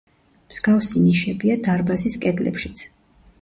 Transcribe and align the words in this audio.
მსგავსი 0.53 1.03
ნიშებია 1.03 1.59
დარბაზის 1.67 2.17
კედლებშიც. 2.25 2.83